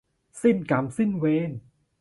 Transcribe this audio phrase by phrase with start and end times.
[0.41, 1.51] สิ้นกรรมสิ้นเวร